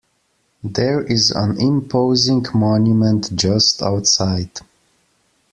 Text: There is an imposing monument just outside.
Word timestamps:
There 0.63 1.03
is 1.03 1.29
an 1.29 1.59
imposing 1.61 2.43
monument 2.55 3.35
just 3.35 3.83
outside. 3.83 4.49